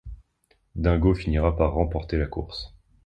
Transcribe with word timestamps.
Dingo 0.75 1.13
finira 1.13 1.55
par 1.55 1.73
remporter 1.75 2.17
la 2.17 2.25
course. 2.25 2.73